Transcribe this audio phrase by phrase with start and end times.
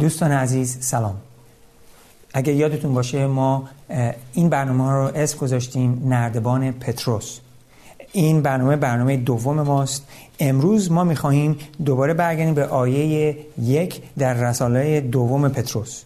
[0.00, 1.16] دوستان عزیز سلام.
[2.34, 3.68] اگر یادتون باشه ما
[4.32, 7.38] این برنامه ها رو اسم گذاشتیم نردبان پتروس.
[8.12, 10.06] این برنامه برنامه دوم ماست.
[10.40, 16.02] امروز ما می‌خواهیم دوباره برگردیم به آیه یک در رساله دوم پتروس.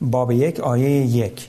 [0.00, 1.48] باب یک آیه یک.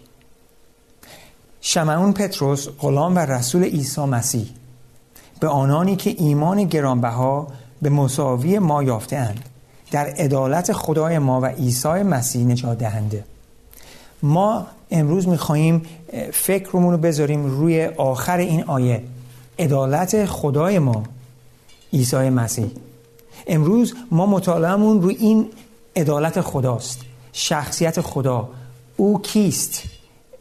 [1.61, 4.47] شمعون پتروس غلام و رسول عیسی مسیح
[5.39, 7.47] به آنانی که ایمان گرانبها
[7.81, 9.49] به مساوی ما یافته اند
[9.95, 13.23] در عدالت خدای ما و عیسی مسیح نجات دهنده.
[14.23, 15.81] ما امروز می‌خواهیم
[16.33, 19.03] فکرمون رو بذاریم روی آخر این آیه.
[19.59, 21.03] عدالت خدای ما
[21.93, 22.65] عیسی مسیح.
[23.47, 25.47] امروز ما مطالعهمون روی این
[25.95, 26.99] عدالت خداست.
[27.33, 28.49] شخصیت خدا.
[28.97, 29.83] او کیست؟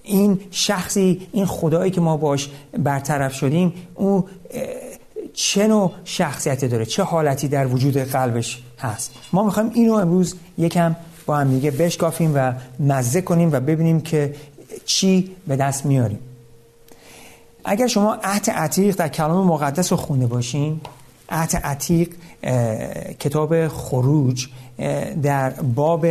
[0.02, 4.28] این شخصی این خدایی که ما باش برطرف شدیم او
[5.34, 9.12] چه نوع شخصیتی داره چه حالتی در وجود قلبش هست.
[9.32, 14.34] ما می‌خوایم اینو امروز یکم با هم دیگه بشکافیم و مزه کنیم و ببینیم که
[14.84, 16.18] چی به دست میاریم.
[17.64, 20.80] اگر شما عهد عتیق در کلام مقدس رو خونده باشین
[21.28, 22.08] عهد عتیق
[23.20, 24.48] کتاب خروج
[25.22, 26.06] در باب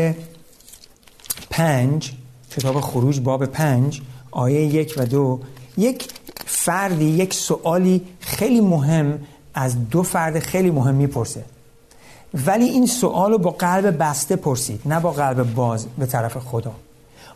[1.49, 2.11] پنج
[2.51, 5.39] کتاب خروج باب پنج آیه یک و دو
[5.77, 6.07] یک
[6.65, 9.19] فردی یک سوالی خیلی مهم
[9.53, 11.43] از دو فرد خیلی مهم می‌پرسه.
[12.45, 16.71] ولی این سوال رو با قلب بسته پرسید نه با قلب باز به طرف خدا.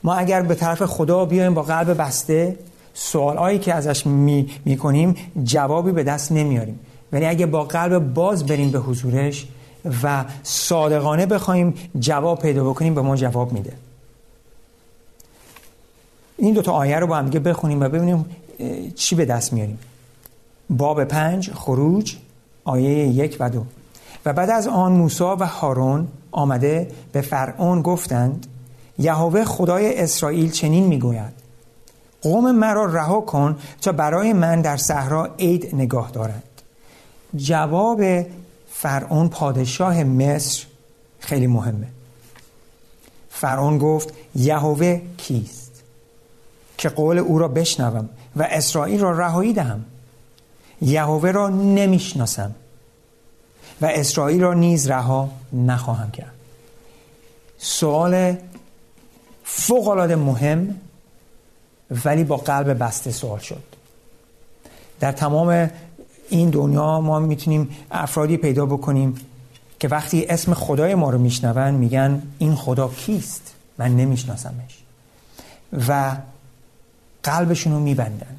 [0.03, 2.55] ما اگر به طرف خدا بیایم با قلب بسته
[2.93, 6.79] سوالهایی که ازش می, می کنیم جوابی به دست نمیاریم.
[7.11, 9.47] ولی اگه با قلب باز بریم به حضورش
[10.03, 13.73] و صادقانه بخوایم جواب پیدا بکنیم به ما جواب میده.
[16.38, 18.25] این دوتا آیه رو با هم دیگه بخونیم و ببینیم
[18.95, 19.79] چی به دست میاریم؟
[20.69, 22.16] باب پنج خروج
[22.63, 23.66] آیه یک و دو.
[24.25, 28.47] و بعد از آن موسا و هارون آمده به فرعون گفتند
[29.00, 31.34] یهوه خدای اسرائیل چنین می‌گوید.
[32.22, 36.44] قوم مرا رها کن تا برای من در صحرا عید نگاه دارند.
[37.35, 38.01] جواب
[38.69, 40.66] فرعون پادشاه مصر
[41.19, 41.88] خیلی مهمه.
[43.29, 45.72] فرعون گفت یهوه کیست؟
[46.78, 48.09] که قول او را بشنوم.
[48.38, 49.86] و اسرائیل را رهایی دهم.
[50.81, 52.56] یهوه را نمی‌شناسم.
[53.81, 56.34] و اسرائیل را نیز رها نخواهم کرد.
[57.58, 58.36] سوال
[59.44, 60.75] فوق مهم
[62.06, 63.64] ولی با قلب بسته سوال شد.
[65.00, 65.69] در تمام
[66.30, 69.16] این دنیا ما می‌تونیم افرادی پیدا بکنیم
[69.80, 74.78] که وقتی اسم خدای ما رو میشنون میگن این خدا کیست؟ من نمیشناسمش.
[75.88, 76.18] و
[77.29, 78.35] قلبشون رو میبندن.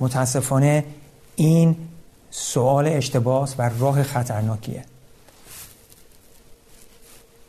[0.00, 0.84] متاسفانه
[1.36, 1.76] این
[2.30, 4.84] سوال اشتباس و راه خطرناکیه.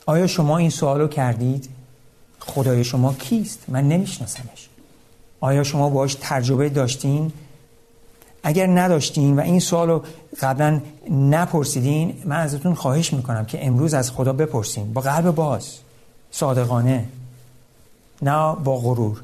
[0.05, 1.69] آیا شما این سوالو کردید؟
[2.39, 4.69] خدای شما کیست؟ من نمیشناسمش.
[5.39, 7.31] آیا شما باش تجربه داشتین؟
[8.43, 10.01] اگر نداشتین و این سوالو
[10.41, 14.93] قبلا نپرسیدین من ازتون خواهش می‌کنم که امروز از خدا بپرسین.
[14.93, 15.77] با قلب باز.
[16.31, 17.05] صادقانه.
[18.21, 19.21] نه با غرور.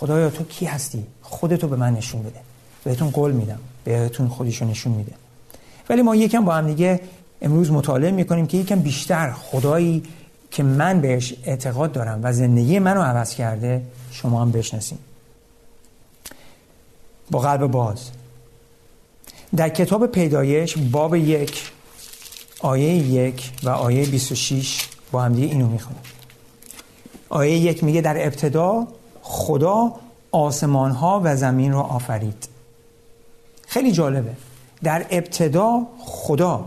[0.00, 2.40] خدایا تو کی هستی؟ خودتو به من نشون بده.
[2.84, 3.58] بهتون قول میدم.
[3.84, 5.12] بهتون خودشو نشون میده.
[5.88, 7.00] ولی ما یکم با هم دیگه
[7.42, 10.02] امروز مطالعه می‌کنیم که یکم بیشتر خدایی
[10.50, 13.82] که من بهش اعتقاد دارم و زندگی منو عوض کرده
[14.12, 14.98] شما هم بشناسیم.
[17.30, 18.10] با قلب باز.
[19.56, 21.70] در کتاب پیدایش باب یک
[22.60, 26.02] آیه یک و آیه 26 با هم دیگه اینو می‌خونیم
[27.28, 28.86] آیه یک میگه در ابتدا
[29.30, 29.92] خدا
[30.32, 32.48] آسمان ها و زمین را آفرید.
[33.66, 34.32] خیلی جالبه.
[34.82, 36.64] در ابتدا خدا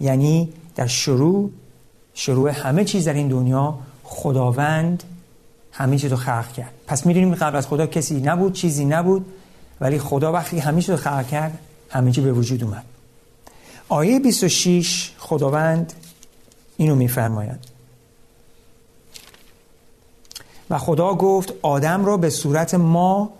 [0.00, 1.50] یعنی در شروع
[2.14, 5.02] شروع همه چیز در این دنیا خداوند
[5.72, 6.72] همه چیز رو خلق کرد.
[6.86, 9.26] پس می‌دونیم قبل از خدا کسی نبود چیزی نبود
[9.80, 11.58] ولی خدا وقتی همه چیز رو خلق کرد
[11.90, 12.84] همه چیز به وجود اومد.
[13.88, 15.92] آیه 26 خداوند
[16.76, 17.75] اینو میفرماید.
[20.70, 23.30] و خدا گفت آدم را به صورت ما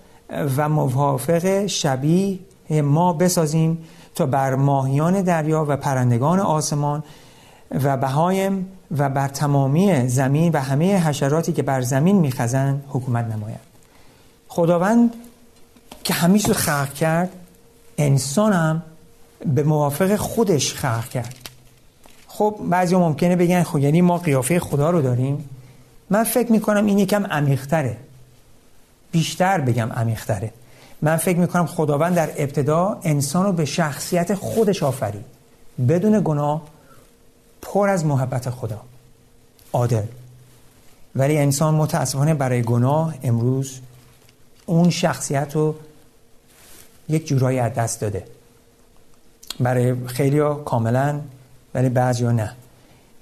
[0.57, 2.39] و موافق شبیه
[2.71, 3.79] ما بسازیم
[4.15, 7.03] تا بر ماهیان دریا و پرندگان آسمان
[7.85, 13.61] و بهایم و بر تمامی زمین و همه حشراتی که بر زمین میخزند حکومت نماید.
[14.49, 15.15] خداوند
[16.05, 17.31] که همیشه خلق کرد
[17.99, 18.83] انسان هم
[19.55, 21.35] به موافق خودش خلق کرد.
[22.29, 25.49] خب بعضی ممکنه بگن خب یعنی ما قیافه خدا رو داریم.
[26.11, 27.97] من فکر می‌کنم این یکم عمیقتره.
[29.13, 30.53] بیشتر بگم عمیقتره.
[31.03, 35.25] من فکر می‌کنم خداوند در ابتدا انسان رو به شخصیت خودش آفرید.
[35.89, 36.63] بدون گناه
[37.63, 38.81] پر از محبت خدا.
[39.73, 40.05] عادل.
[41.17, 43.81] ولی انسان متاسفانه برای گناه امروز
[44.67, 45.75] اون شخصیت رو
[47.09, 48.25] یک جورایی از دست داده.
[49.61, 51.21] برای خیلی کاملا
[51.75, 52.57] ولی بعضی ها نه.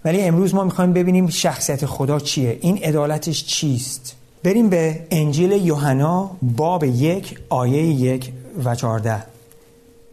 [0.04, 2.58] ولی امروز ما می‌خوایم ببینیم شخصیت خدا چیه.
[2.60, 8.32] این عدالتش چیست؟ بریم به انجیل یوحنا باب یک آیه یک
[8.64, 9.22] و چارده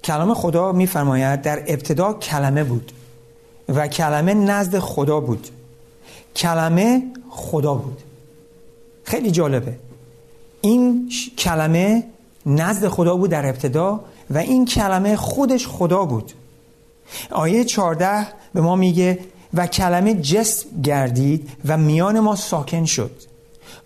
[0.03, 2.91] کلام خدا میفرماید در ابتدا کلمه بود
[3.69, 5.47] و کلمه نزد خدا بود.
[6.35, 7.97] کلمه خدا بود.
[9.03, 9.75] خیلی جالبه.
[10.61, 12.03] این کلمه
[12.45, 13.99] نزد خدا بود در ابتدا
[14.29, 16.31] و این کلمه خودش خدا بود.
[17.31, 19.19] آیه 14 به ما میگه
[19.53, 23.11] و کلمه جسم گردید و میان ما ساکن شد.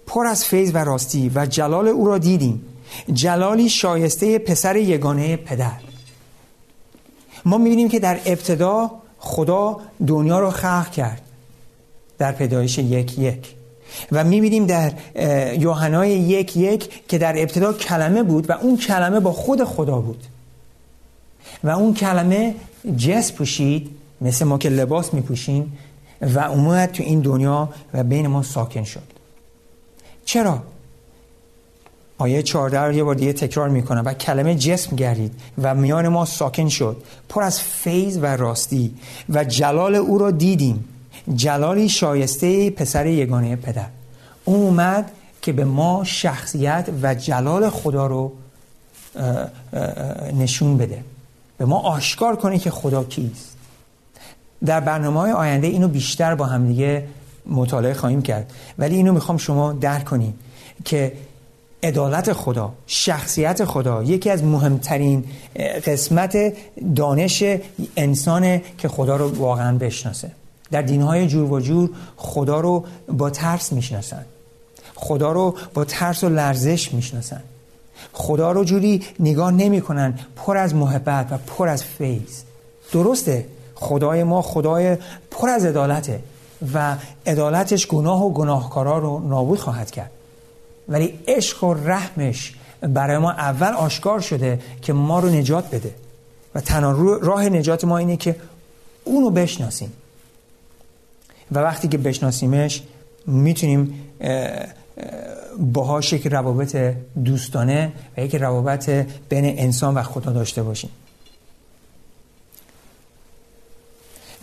[0.07, 2.61] پر از فیض و راستی و جلال او را دیدیم.
[3.13, 5.79] جلالی شایسته پسر یگانه پدر.
[7.45, 11.21] ما می‌بینیم که در ابتدا خدا دنیا رو خلق کرد.
[12.17, 13.55] در پیدایش یک یک.
[14.11, 14.93] و می‌بینیم در
[15.59, 20.23] یوحنای یک یک که در ابتدا کلمه بود و اون کلمه با خود خدا بود.
[21.63, 22.55] و اون کلمه
[22.97, 23.89] جس پوشید
[24.21, 25.77] مثل ما که لباس میپوشیم
[26.21, 29.03] و اومد تو این دنیا و بین ما ساکن شد.
[30.25, 30.63] چرا؟
[32.17, 36.25] آیه 14 رو یه بار دیگه تکرار می‌کنم و کلمه جسم گردید و میان ما
[36.25, 37.03] ساکن شد.
[37.29, 38.93] پر از فیض و راستی
[39.29, 40.85] و جلال او را دیدیم.
[41.35, 43.87] جلالی شایسته پسر یگانه پدر.
[44.45, 45.11] او اومد
[45.41, 48.31] که به ما شخصیت و جلال خدا رو
[50.33, 51.03] نشون بده.
[51.57, 53.54] به ما آشکار کنه که خدا کیست.
[54.65, 57.07] در برنامه های آینده اینو بیشتر با همدیگه
[57.45, 58.53] مطالعه خواهیم کرد.
[58.77, 60.33] ولی اینو می‌خوام شما درک کنیم
[60.85, 61.13] که
[61.83, 65.23] عدالت خدا شخصیت خدا یکی از مهمترین
[65.85, 66.37] قسمت
[66.95, 67.43] دانش
[67.97, 70.31] انسانه که خدا رو واقعا بشناسه.
[70.71, 74.25] در دینهای جور و جور خدا رو با ترس می‌شناسن.
[74.95, 77.43] خدا رو با ترس و لرزش می‌شناسن.
[78.13, 82.41] خدا رو جوری نگاه نمی‌کنن پر از محبت و پر از فیض.
[82.91, 83.45] درسته؟
[83.85, 84.97] خدای ما خدای
[85.31, 86.19] پر از عدالته
[86.73, 86.95] و
[87.27, 90.11] عدالتش گناه و گناهکارا رو نابود خواهد کرد.
[90.87, 95.93] ولی عشق و رحمش برای ما اول آشکار شده که ما رو نجات بده.
[96.55, 96.91] و تنها
[97.21, 98.35] راه نجات ما اینه که
[99.03, 99.93] اونو بشناسیم.
[101.51, 102.83] و وقتی که بشناسیمش
[103.27, 103.93] می‌تونیم
[105.59, 106.75] باهاش یک روابط
[107.25, 108.89] دوستانه و یک روابط
[109.29, 110.89] بین انسان و خدا داشته باشیم.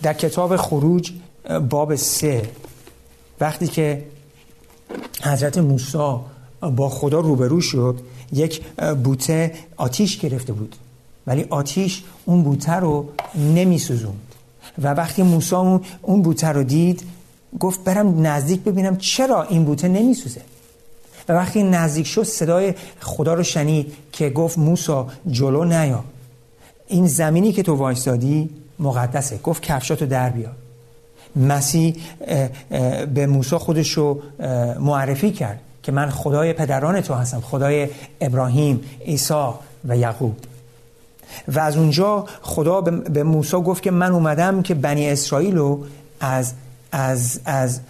[0.02, 1.12] در کتاب خروج
[1.70, 2.42] باب سه.
[3.40, 4.04] وقتی که
[5.22, 6.16] حضرت موسی
[6.60, 8.00] با خدا روبرو شد
[8.32, 8.62] یک
[9.04, 10.76] بوته آتیش گرفته بود.
[11.26, 14.34] ولی آتیش اون بوته رو نمی سوزوند
[14.78, 17.02] و وقتی موسی اون بوته رو دید
[17.60, 20.40] گفت برم نزدیک ببینم چرا این بوته نمی سوزه
[21.28, 26.04] و وقتی نزدیک شد صدای خدا رو شنید که گفت موسا جلو نیا.
[26.88, 29.38] این زمینی که تو وایستادی مقدسه.
[29.38, 30.52] گفت کفشاتو در بیار.
[31.36, 31.96] مسیح
[33.14, 34.22] به موسی خودش رو
[34.80, 37.88] معرفی کرد که من خدای پدران تو هستم خدای
[38.20, 39.48] ابراهیم عیسی
[39.84, 40.36] و یعقوب.
[41.48, 45.84] و از اونجا خدا به موسی گفت که من اومدم که بنی اسرائیل رو
[46.20, 46.52] از,
[46.92, 47.80] از, از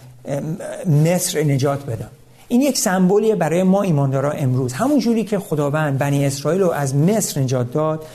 [0.87, 2.09] مصر نجات بدم.
[2.47, 4.73] این یک سمبولیه برای ما ایماندارا امروز.
[4.73, 8.05] همون جوری که خداوند بنی اسرائیل رو از مصر نجات داد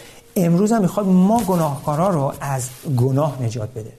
[0.44, 3.92] امروز هم می‌خواد ما گناهکارا رو از گناه نجات بده.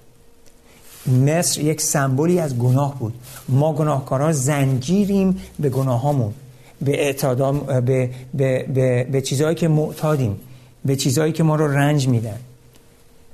[1.07, 3.13] مصر یک سمبولی از گناه بود.
[3.49, 6.33] ما گناهکاران زنجیریم به گناهامون
[6.81, 10.39] به اعتادام به, به, به, به چیزهایی که معتادیم
[10.85, 12.39] به چیزهایی که ما رو رنج میدن.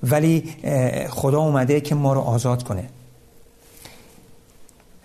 [0.03, 0.43] ولی
[1.09, 2.83] خدا اومده که ما رو آزاد کنه.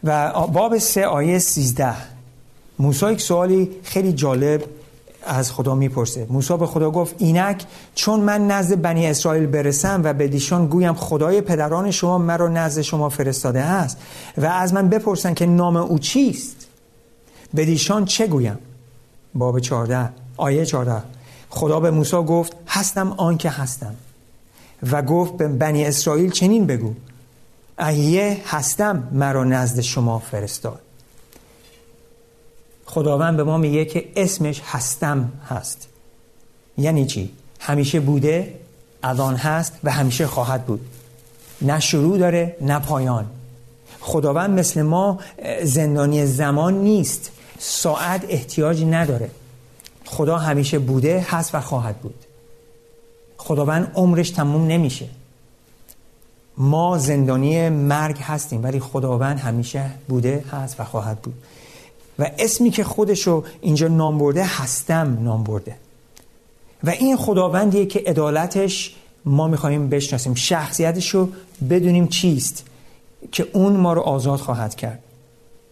[0.05, 1.95] و باب سه آیه سیزده.
[2.79, 4.65] موسی یک سوالی خیلی جالب
[5.31, 6.27] از خدا می‌پرسه.
[6.31, 10.95] موسی به خدا گفت اینک چون من نزد بنی اسرائیل برسم و به دیشان گویم
[10.95, 13.99] خدای پدران شما مرا نزد شما فرستاده است
[14.39, 16.67] و از من بپرسن که نام او چیست
[17.55, 18.59] به دیشان چه گویم؟
[19.35, 21.03] باب 14 آیه 14
[21.51, 23.95] خدا به موسی گفت هستم آن که هستم.
[24.93, 26.95] و گفت به بنی اسرائیل چنین بگو
[27.79, 30.81] ایه هستم مرا نزد شما فرستاد.
[32.91, 35.89] خداوند به ما میگه که اسمش هستم هست.
[36.79, 37.31] یعنی چی؟
[37.61, 38.55] همیشه بوده
[39.03, 40.81] الان هست و همیشه خواهد بود.
[41.63, 43.27] نه شروع داره نه پایان.
[44.01, 45.19] خداوند مثل ما
[45.63, 47.31] زندانی زمان نیست.
[47.59, 49.31] ساعت احتیاج نداره.
[50.05, 52.25] خدا همیشه بوده هست و خواهد بود.
[53.37, 55.07] خداوند عمرش تموم نمیشه.
[56.57, 61.35] ما زندانی مرگ هستیم ولی خداوند همیشه بوده هست و خواهد بود.
[62.19, 65.77] و اسمی که خودشو اینجا نام برده هستم نام برده.
[66.85, 71.29] و این خداوندیه که عدالتش ما می‌خواهیم بشناسیم شخصیتش رو
[71.71, 72.65] بدونیم چیست
[73.33, 74.99] که اون ما رو آزاد خواهد کرد.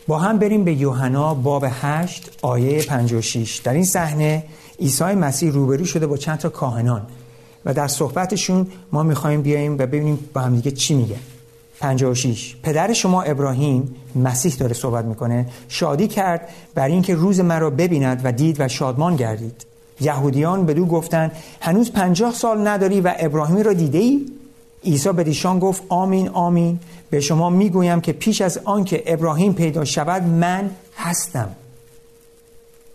[0.07, 4.45] با هم بریم به یوحنا باب 8 آیه 56 در این صحنه
[4.81, 7.03] عیسی مسیح روبرو شده با چند تا کاهنان
[7.65, 11.17] و در صحبتشون ما می‌خوایم بیاییم و ببینیم با هم دیگه چی میگه.
[11.81, 15.47] 56 پدر شما ابراهیم مسیح داره صحبت می‌کنه.
[15.69, 19.67] شادی کرد بر اینکه روز مرا ببیند و دید و شادمان گردید.
[20.01, 24.27] یهودیان به دو گفتند هنوز پنجاه سال نداری و ابراهیمی را دیده ای؟
[24.85, 26.81] عیسی به دیشان گفت آمین آمین.
[27.11, 31.49] به شما می‌گویم که پیش از آنکه ابراهیم پیدا شود من هستم.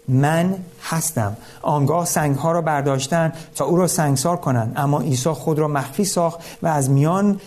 [0.07, 1.37] من هستم.
[1.61, 4.73] آنگاه سنگ ها را برداشتن تا او را سنگسار کنند.
[4.75, 7.39] اما عیسی خود را مخفی ساخت و از میان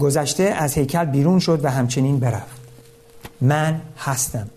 [0.00, 2.62] گذشته از هیکل بیرون شد و همچنین برفت.
[3.40, 4.48] من هستم.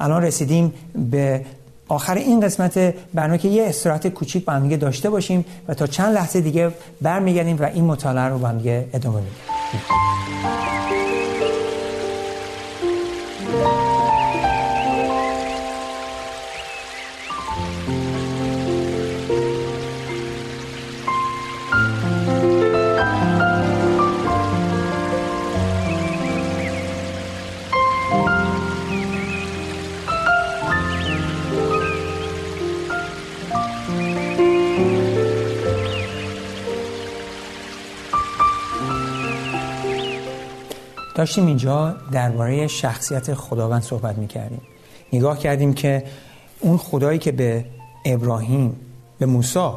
[0.00, 0.74] الان رسیدیم
[1.10, 1.44] به
[1.88, 2.78] آخر این قسمت
[3.14, 6.72] برنامه که یه استراحت کوچیک با هم داشته باشیم و تا چند لحظه دیگه
[7.02, 8.60] برمیگردیم و این مطالعه رو با هم
[8.92, 10.81] ادامه میدیم.
[41.22, 44.60] داشتیم اینجا درباره شخصیت خداوند صحبت می‌کردیم.
[45.12, 46.04] نگاه کردیم که
[46.60, 47.64] اون خدایی که به
[48.04, 48.76] ابراهیم
[49.18, 49.70] به موسی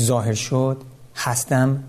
[0.00, 0.82] ظاهر شد
[1.14, 1.84] هستم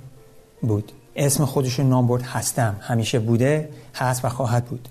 [0.62, 0.91] بود.
[1.15, 2.75] اسم خودش نام برد هستم.
[2.81, 4.88] همیشه بوده هست و خواهد بود.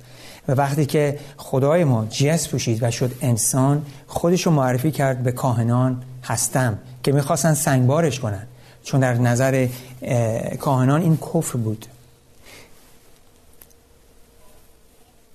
[0.48, 5.32] و وقتی که خدای ما جس پوشید و شد انسان خودش رو معرفی کرد به
[5.32, 8.46] کاهنان هستم که می‌خواستن سنگبارش کنن.
[8.84, 9.68] چون در نظر
[10.60, 11.86] کاهنان این کفر بود.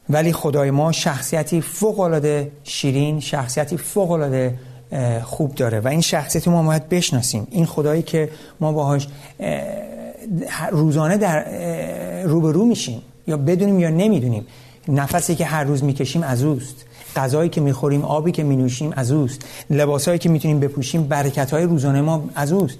[0.09, 4.55] ولی خدای ما شخصیتی فوقالعاده شیرین شخصیتی فوقالعاده
[5.23, 7.47] خوب داره و این شخصیت ما باید بشناسیم.
[7.51, 9.07] این خدایی که ما باهاش
[10.71, 11.45] روزانه در
[12.23, 14.45] روبرو میشیم یا بدونیم یا نمی‌دونیم.
[14.87, 16.85] نفسی که هر روز می‌کشیم از اوست.
[17.15, 19.41] غذایی که می‌خوریم آبی که مینوشیم از اوست.
[19.69, 22.77] لباسایی که می‌تونیم بپوشیم برکت های روزانه ما از اوست.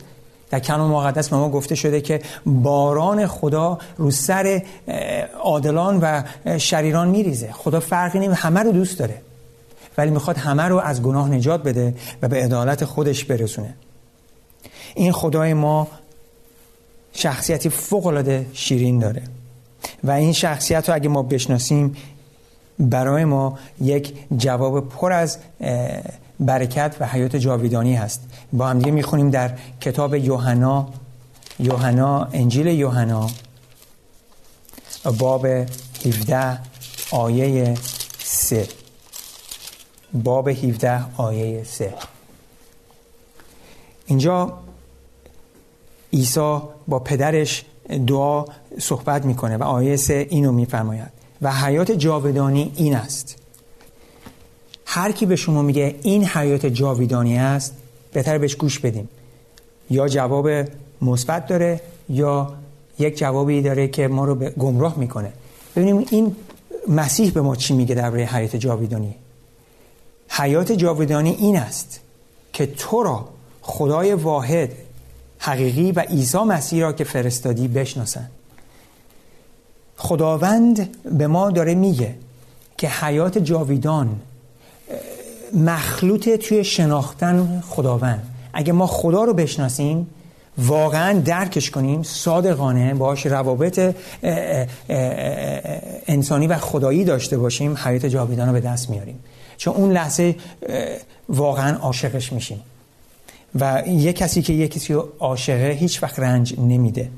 [0.49, 4.61] در کلام مقدس به ما گفته شده که باران خدا رو سر
[5.43, 6.23] عادلان و
[6.57, 7.51] شریران میریزه.
[7.51, 9.21] خدا فرقی نمی همه رو دوست داره.
[9.97, 13.73] ولی می‌خواد همه رو از گناه نجات بده و به عدالت خودش برسونه.
[14.95, 15.87] این خدای ما
[17.13, 19.21] شخصیتی فوق شیرین داره.
[20.03, 21.95] و این شخصیت رو اگه ما بشناسیم
[22.79, 25.37] برای ما یک جواب پر از
[26.39, 28.21] برکت و حیات جاویدانی هست.
[28.53, 30.87] با هم دیگه می‌خونیم در کتاب یوحنا
[31.59, 33.29] یوحنا انجیل یوحنا
[35.19, 36.59] باب 17
[37.11, 37.77] آیه
[38.23, 38.67] 3
[40.13, 41.93] باب 17 آیه 3
[44.05, 44.57] اینجا
[46.13, 47.65] عیسی با پدرش
[48.07, 48.45] دعا
[48.79, 51.11] صحبت می‌کنه و آیه 3 اینو میفرماید.
[51.41, 53.38] و حیات جاودانی این است.
[54.91, 57.73] هر کی به شما میگه این حیات جاویدانی است
[58.13, 59.09] بهتر بهش گوش بدیم.
[59.89, 60.49] یا جواب
[61.01, 62.53] مثبت داره یا
[62.99, 65.33] یک جوابی داره که ما رو گمراه می‌کنه.
[65.75, 66.35] ببینیم این
[66.87, 69.15] مسیح به ما چی میگه درباره حیات جاویدانی؟
[70.29, 71.99] حیات جاویدانی این است
[72.53, 73.29] که تو را
[73.61, 74.71] خدای واحد
[75.39, 78.29] حقیقی و عیسی مسیح را که فرستادی بشناسن.
[79.97, 82.15] خداوند به ما داره میگه
[82.77, 84.19] که حیات جاویدان
[85.53, 88.23] مخلوط توی شناختن خداوند.
[88.53, 90.07] اگه ما خدا رو بشناسیم
[90.57, 93.95] واقعا درکش کنیم صادقانه باش روابط
[96.07, 99.19] انسانی و خدایی داشته باشیم حیات جاویدان رو به دست میاریم.
[99.57, 100.35] چون اون لحظه
[101.29, 102.61] واقعا عاشقش میشیم.
[103.55, 107.09] و یه کسی که یه کسی عاشقه هیچ وقت رنج نمیده.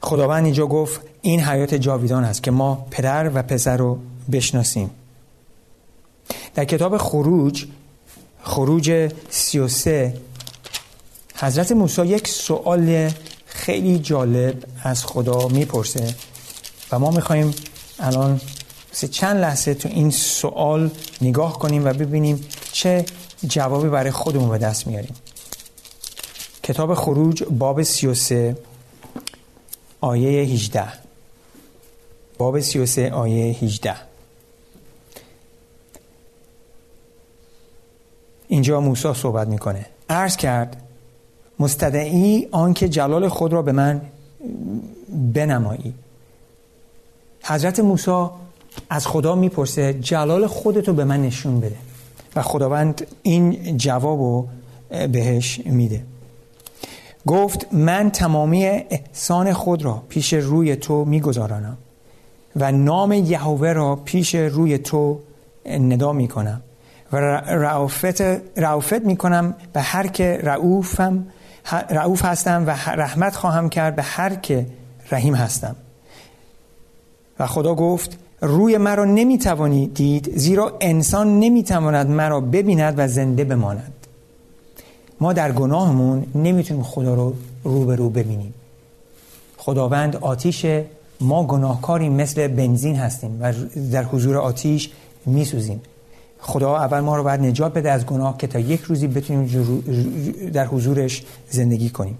[0.00, 3.98] خداوند اینجا گفت این حیات جاویدان است که ما پدر و پسر رو
[4.32, 4.90] بشناسیم.
[6.58, 7.66] در کتاب خروج
[8.42, 10.14] خروج 33
[11.36, 13.10] حضرت موسی یک سوال
[13.46, 16.14] خیلی جالب از خدا می‌پرسه
[16.92, 17.54] و ما می‌خوایم
[17.98, 18.40] الان
[19.10, 23.04] چند لحظه تو این سوال نگاه کنیم و ببینیم چه
[23.46, 25.14] جوابی برای خودمون به دست میاریم.
[26.62, 28.56] کتاب خروج باب 33
[30.00, 30.84] آیه 18
[32.38, 34.07] باب 33 آیه 18
[38.48, 39.86] اینجا موسی صحبت می‌کنه.
[40.08, 40.82] عرض کرد
[41.58, 44.00] مستدعی آنکه جلال خود را به من
[45.34, 45.94] بنمایی.
[47.44, 48.26] حضرت موسی
[48.90, 51.76] از خدا می‌پرسه جلال خودتو به من نشون بده.
[52.36, 54.48] و خداوند این جواب رو
[54.88, 56.02] بهش میده.
[57.26, 61.78] گفت من تمامی احسان خود را پیش روی تو میگذارانم
[62.56, 65.20] و نام یهوه را پیش روی تو
[65.66, 66.62] ندا می‌کنم.
[67.12, 68.20] و رعوفت,
[68.56, 71.26] رعوفت می‌کنم به هر که رعوفم
[71.90, 74.66] رعوف هستم و رحمت خواهم کرد به هر که
[75.10, 75.76] رحیم هستم.
[77.38, 83.92] و خدا گفت روی مرا نمی‌توانی دید زیرا انسان نمی‌تواند مرا ببیند و زنده بماند.
[85.20, 87.34] ما در گناهمون نمی‌تونیم خدا رو
[87.64, 88.54] رو به رو ببینیم.
[89.56, 90.66] خداوند آتیش
[91.20, 93.52] ما گناهکاری مثل بنزین هستیم و
[93.92, 94.90] در حضور آتیش
[95.26, 95.82] میسوزیم.
[96.40, 99.82] خدا اول ما رو باید نجات بده از گناه که تا یک روزی بتونیم
[100.52, 102.18] در حضورش زندگی کنیم.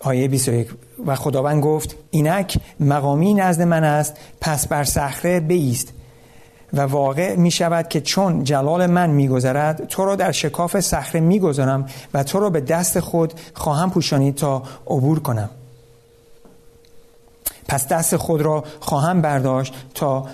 [0.00, 0.68] آیه 21
[1.06, 5.92] و خداوند گفت اینک مقامی نزد من است پس بر صخره بیست.
[6.72, 11.20] و واقع می شود که چون جلال من می گذرد تو را در شکاف صخره
[11.20, 15.50] می گذارم و تو را به دست خود خواهم پوشانید تا عبور کنم.
[17.68, 20.26] پس دست خود را خواهم برداشت تا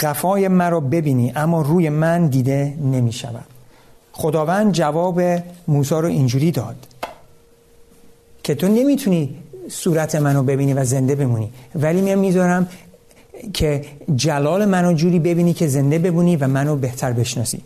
[0.00, 3.44] قفای مرا ببینی اما روی من دیده نمی شود
[4.12, 5.20] خداوند جواب
[5.68, 6.76] موسی رو اینجوری داد
[8.42, 9.36] که تو نمی‌تونی
[9.70, 11.52] صورت منو ببینی و زنده بمونی.
[11.74, 12.68] ولی میام می‌ذارم
[13.54, 13.84] که
[14.16, 17.62] جلال منو جوری ببینی که زنده بمونی و منو بهتر بشناسی.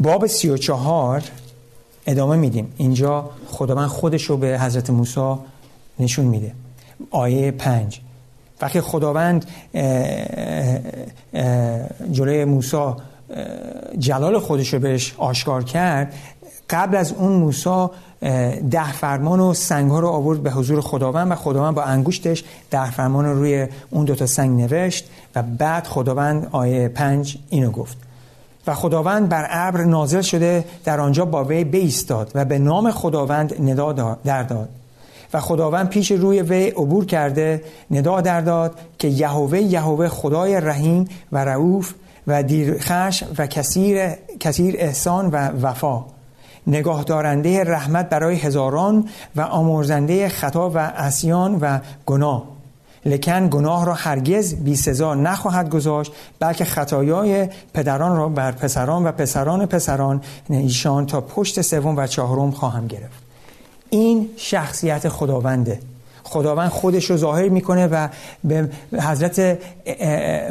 [0.00, 1.22] باب سی و چهار
[2.06, 2.72] ادامه میدیم.
[2.76, 5.34] اینجا خداوند خودش رو به حضرت موسی
[5.98, 6.52] نشون میده.
[7.10, 8.00] آیه پنج.
[8.60, 9.46] وقتی خداوند
[12.10, 12.92] جلوی موسی
[13.98, 16.14] جلال خودش رو بهش آشکار کرد
[16.70, 17.86] قبل از اون موسی
[18.70, 22.90] ده فرمان و سنگ ها رو آورد به حضور خداوند و خداوند با انگشتش ده
[22.90, 27.96] فرمان رو روی اون دوتا سنگ نوشت و بعد خداوند آیه پنج اینو گفت.
[28.66, 33.62] و خداوند بر ابر نازل شده در آنجا با وی بیستاد و به نام خداوند
[33.62, 34.68] ندا در داد.
[35.32, 41.08] و خداوند پیش روی وی عبور کرده ندا در داد که یهوه یهوه خدای رحیم
[41.32, 41.94] و رعوف
[42.26, 44.08] و دیرخش و کثیر,
[44.40, 46.04] کثیر احسان و وفا.
[46.66, 52.54] نگاه دارنده رحمت برای هزاران و آمرزنده خطا و اسیان و گناه.
[53.06, 59.12] لکن گناه را هرگز بی سزا نخواهد گذاشت بلکه خطایای پدران را بر پسران و
[59.12, 63.23] پسران پسران ایشان تا پشت سوم و چهارم خواهم گرفت.
[63.94, 65.80] این شخصیت خداونده.
[66.24, 68.08] خداوند خودش رو ظاهر می‌کنه و
[68.44, 69.58] به حضرت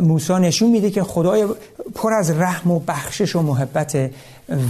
[0.02, 1.48] موسی نشون میده که خدای
[1.96, 4.12] پر از رحم و بخشش و محبت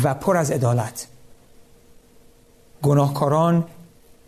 [0.03, 1.07] و پر از عدالت.
[2.81, 3.63] گناهکاران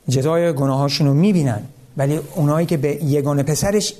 [0.09, 1.61] جزای گناهاشون رو می‌بینن
[1.97, 3.93] ولی اونایی که به یگانه پسرش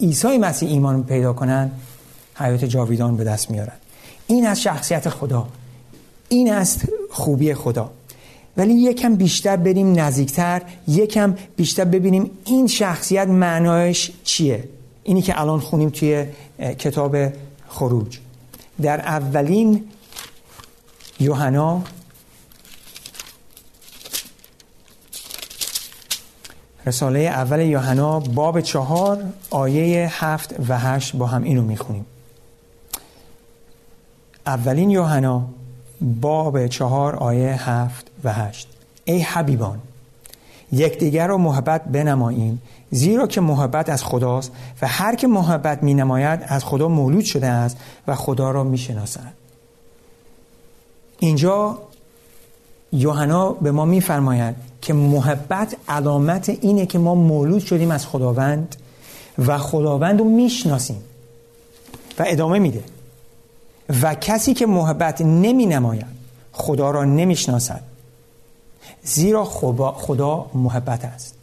[0.00, 1.70] عیسی مسیح ایمان پیدا کنن
[2.34, 3.76] حیات جاویدان به دست میارن.
[4.26, 5.48] این از شخصیت خدا.
[6.28, 7.90] این است خوبی خدا.
[8.58, 14.64] ولی یکم بیشتر بریم نزدیکتر یکم بیشتر ببینیم این شخصیت معنایش چیه.
[15.02, 16.26] اینی که الان خونیم توی
[16.58, 17.16] کتاب
[17.68, 18.18] خروج.
[18.82, 19.84] در اولین
[21.20, 21.82] یوحنا
[26.86, 32.06] رساله اول یوحنا باب چهار آیه هفت و هشت با هم اینو می‌خونیم.
[34.46, 35.48] اولین یوحنا
[36.00, 38.68] باب چهار آیه هفت و هشت.
[39.04, 39.78] ای حبیبان
[40.72, 46.40] یکدیگر را محبت بنماییم زیرا که محبت از خداست و هر که محبت می نماید
[46.46, 49.32] از خدا مولود شده است و خدا را می شناسد
[51.18, 51.78] اینجا
[52.92, 58.76] یوحنا به ما میفرماید که محبت علامت اینه که ما مولود شدیم از خداوند
[59.46, 61.02] و خداوند رو می‌شناسیم
[62.18, 62.84] و ادامه میده.
[64.02, 66.18] و کسی که محبت نمی نماید
[66.52, 67.80] خدا را نمی‌شناسد
[69.02, 71.34] زیرا خدا محبت است.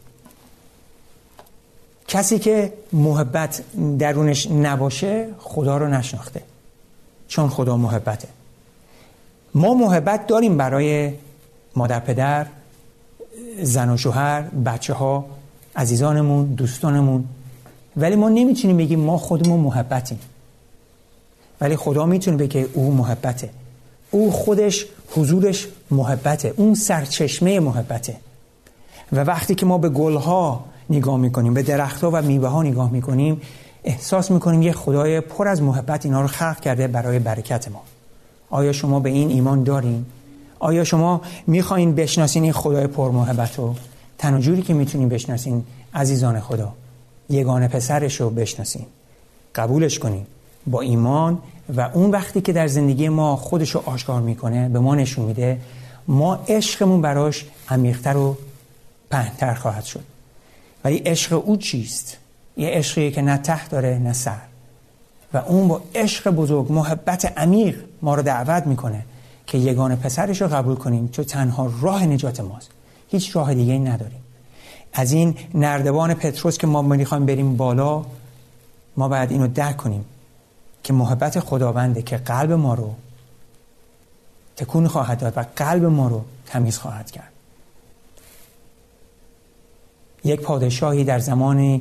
[2.08, 3.62] کسی که محبت
[3.98, 6.42] درونش نباشه خدا رو نشناخته
[7.28, 8.28] چون خدا محبته.
[9.54, 11.12] ما محبت داریم برای
[11.76, 12.46] مادر پدر
[13.62, 15.26] زن و شوهر بچه ها
[15.76, 17.24] عزیزانمون دوستانمون.
[17.96, 20.18] ولی ما نمی‌تونیم بگیم ما خودمون محبتیم.
[21.60, 23.50] ولی خدا می‌تونه بگه او محبته.
[24.10, 26.54] او خودش حضورش محبته.
[26.56, 28.16] اون سرچشمه محبته.
[29.12, 33.40] و وقتی که ما به گلها نگاه می‌کنیم به درختها و میوه ها نگاه می‌کنیم
[33.84, 37.82] احساس می‌کنیم یه خدای پر از محبت اینا رو خلق کرده برای برکت ما.
[38.50, 40.06] آیا شما به این ایمان دارین؟
[40.58, 43.74] آیا شما می‌خواین بشناسین این خدای پر محبت رو؟
[44.18, 45.64] تنها که می‌تونین بشناسین
[45.94, 46.72] عزیزان خدا
[47.30, 48.86] یگانه پسرش رو بشناسین.
[49.54, 50.26] قبولش کنین.
[50.66, 51.38] با ایمان
[51.76, 55.60] و اون وقتی که در زندگی ما خودش رو آشکار می‌کنه به ما نشون میده
[56.08, 58.36] ما عشقمون براش عمیقتر و
[59.10, 60.04] پهنتر خواهد شد.
[60.84, 62.16] ولی عشق او چیست؟
[62.56, 64.38] یه عشقی که نه ته داره نه سر.
[65.34, 69.04] و اون با عشق بزرگ محبت عمیق ما رو دعوت می‌کنه
[69.46, 72.70] که یگان پسرش رو قبول کنیم چون تنها راه نجات ماست.
[73.10, 74.20] هیچ راه دیگه نداریم.
[74.92, 78.04] از این نردبان پتروس که ما می‌خوایم بریم بالا
[78.96, 80.04] ما باید اینو درک کنیم.
[80.86, 82.94] که محبت خداونده که قلب ما رو
[84.56, 87.32] تکون خواهد داد و قلب ما رو تمیز خواهد کرد.
[90.24, 91.80] یک پادشاهی در زمان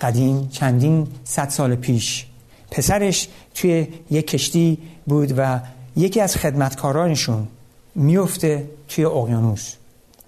[0.00, 2.26] قدیم چندین صد سال پیش
[2.70, 5.60] پسرش توی یک کشتی بود و
[5.96, 7.48] یکی از خدمتکارانشون
[7.94, 9.74] میفته توی اقیانوس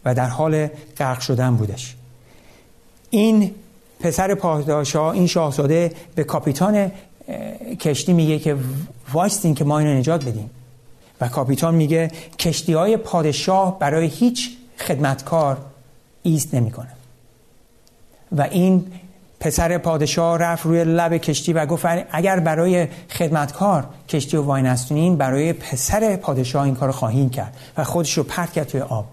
[0.04, 1.96] و در حال غرق شدن بودش.
[3.10, 3.54] این
[4.00, 6.92] پسر پادشاه این شاهزاده به کاپیتان
[7.80, 8.56] کشتی میگه که
[9.12, 10.50] وایستین که ما اینو نجات بدیم.
[11.20, 15.56] و کاپیتان میگه کشتی های پادشاه برای هیچ خدمتکار
[16.22, 16.88] ایست نمی‌کنه.
[18.32, 18.86] و این
[19.40, 25.16] پسر پادشاه رفت روی لب کشتی و گفت اگر برای خدمتکار کشتی و وای نستونین
[25.16, 27.56] برای پسر پادشاه این کار خواهیم کرد.
[27.76, 29.06] و خودش رو پرت کرد توی آب.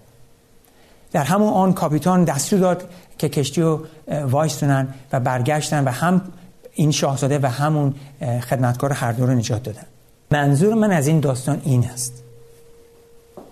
[1.12, 6.22] در همون آن کاپیتان دستور داد که کشتی رو وایستونن و برگشتن و هم
[6.78, 9.86] این شاهزاده و همون خدمتکار هر دو رو نجات دادن.
[10.30, 12.22] منظور من از این داستان این است.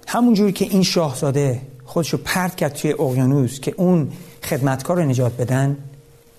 [0.07, 4.13] همونجوری که این شاهزاده خودش رو پرت کرد توی اقیانوس که اون
[4.43, 5.77] خدمتکار رو نجات بدن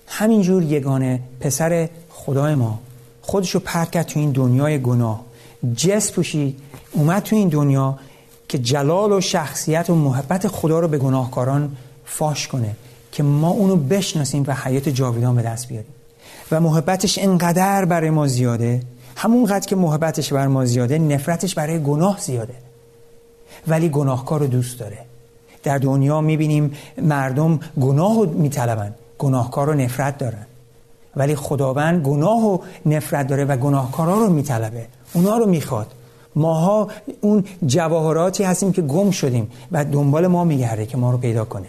[0.06, 2.78] همینجور یگانه پسر خدای ما
[3.22, 5.24] خودش رو پرت کرد تو این دنیای گناه.
[5.76, 6.58] جس پوشید
[6.92, 7.98] اومد تو این دنیا
[8.48, 12.76] که جلال و شخصیت و محبت خدا رو به گناهکاران فاش کنه
[13.12, 15.97] که ما اونو بشناسیم و حیات جاویدان به دست بیاریم.
[16.52, 18.82] و محبتش انقدر برای ما زیاده
[19.16, 22.54] همونقدر که محبتش بر ما زیاده نفرتش برای گناه زیاده.
[23.68, 24.98] ولی گناهکار رو دوست داره.
[25.62, 30.46] در دنیا می‌بینیم مردم گناه رو میطلبن گناهکار رو نفرت دارن.
[31.16, 34.86] ولی خداوند گناه و نفرت داره و گناهکارا رو میطلبه.
[35.12, 35.86] اونا رو می‌خواد.
[36.36, 36.88] ماها
[37.20, 41.68] اون جواهراتی هستیم که گم شدیم و دنبال ما میگرده که ما رو پیدا کنه.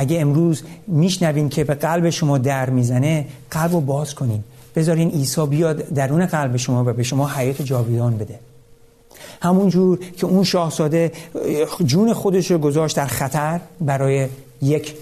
[0.00, 4.44] اگه امروز میشنویم که به قلب شما در می‌زنه قلب رو باز کنیم
[4.76, 8.38] بذارین عیسی بیاد درون قلب شما و به شما حیات جاویدان بده.
[9.42, 11.12] همونجور که اون شاهزاده
[11.84, 14.28] جون خودش رو گذاشت در خطر برای
[14.62, 14.94] یک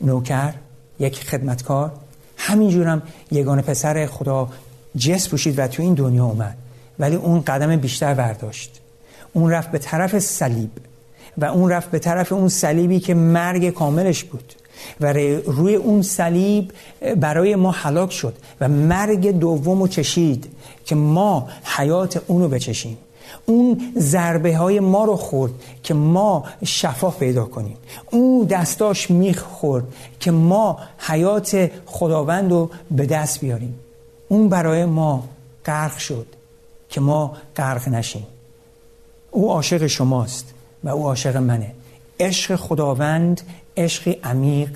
[0.00, 0.54] نوکر
[0.98, 1.92] یک خدمتکار.
[2.36, 4.48] همینجورم یگان پسر خدا
[4.96, 6.56] جس پوشید و تو این دنیا اومد.
[6.98, 8.80] ولی اون قدم بیشتر برداشت.
[9.32, 10.70] اون رفت به طرف صلیب.
[11.40, 14.52] و اون رفت به طرف اون صلیبی که مرگ کاملش بود.
[15.00, 15.12] و
[15.46, 16.72] روی اون صلیب
[17.16, 20.50] برای ما حلاک شد و مرگ دوم رو چشید
[20.84, 22.98] که ما حیات اونو بچشیم.
[23.46, 27.76] اون ضربه های ما رو خورد که ما شفا پیدا کنیم.
[28.10, 29.84] اون دستاش میخ خورد
[30.20, 33.78] که ما حیات خداوند رو به دست بیاریم.
[34.28, 35.24] اون برای ما
[35.66, 36.26] غرق شد
[36.88, 38.26] که ما غرق نشیم.
[39.30, 40.54] او عاشق شماست.
[40.84, 41.72] و او عاشق منه.
[42.20, 43.40] عشق خداوند
[43.76, 44.70] عشقی عمیق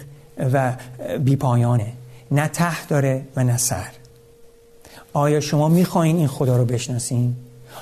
[0.53, 0.73] و
[1.19, 1.93] بیپایانه.
[2.31, 3.89] نه ته داره و نه سر.
[5.13, 7.37] آیا شما می‌خواین این خدا رو بشناسین؟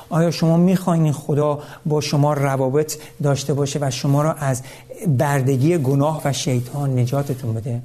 [0.09, 4.63] آیا شما می‌خواین این خدا با شما روابط داشته باشه و شما را از
[5.07, 7.83] بردگی گناه و شیطان نجاتتون بده؟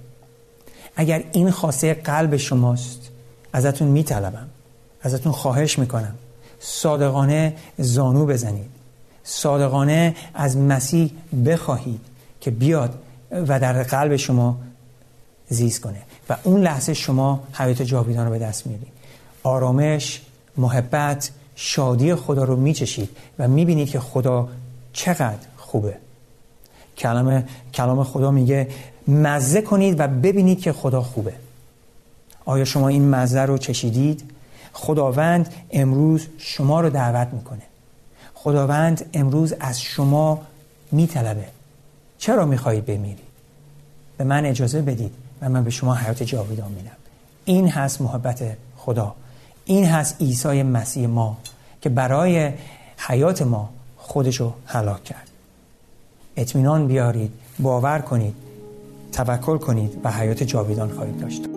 [0.96, 3.00] اگر این خواسته قلب شماست
[3.54, 4.48] ازتون میطلبم.
[5.02, 6.16] ازتون خواهش می‌کنم.
[6.60, 8.75] صادقانه زانو بزنید.
[9.28, 11.12] صادقانه از مسیح
[11.46, 12.02] بخواهید
[12.42, 13.00] که بیاد
[13.32, 14.58] و در قلب شما
[15.50, 16.02] زیست کنه.
[16.30, 18.88] و اون لحظه شما حیات جاویدان رو به دست میارید
[19.44, 20.22] آرامش
[20.58, 23.10] محبت شادی خدا رو میچشید
[23.40, 24.48] و می‌بینید که خدا
[24.94, 25.98] چقدر خوبه.
[26.98, 28.68] کلام کلام خدا میگه
[29.08, 31.34] مزه کنید و ببینید که خدا خوبه.
[32.46, 34.24] آیا شما این مزه رو چشیدید؟
[34.74, 37.62] خداوند امروز شما رو دعوت می‌کنه.
[38.46, 40.42] خداوند امروز از شما
[40.92, 41.46] میطلبه.
[42.18, 43.26] چرا می‌خواهید بمیرید؟
[44.18, 46.98] به من اجازه بدید و من به شما حیات جاویدان میدم.
[47.46, 49.16] این هست محبت خدا.
[49.66, 51.38] این هست عیسی مسیح ما
[51.82, 52.52] که برای
[52.98, 55.28] حیات ما خودشو هلاک کرد.
[56.38, 58.36] اطمینان بیارید باور کنید
[59.12, 61.55] توکل کنید و حیات جاویدان خواهید داشت.